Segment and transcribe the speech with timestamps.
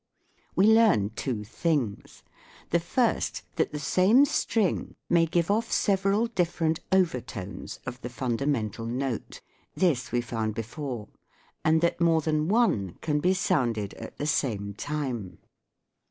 [0.55, 2.23] We learn two things:
[2.71, 8.47] the first, that the same string may give off several different overtones of the funda
[8.47, 9.41] mental note
[9.75, 11.09] (this we found before),
[11.63, 15.37] and that more than one can be sounded at the same time.